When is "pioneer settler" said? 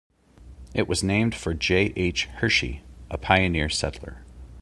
3.19-4.23